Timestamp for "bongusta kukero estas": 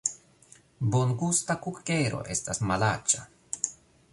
0.95-2.63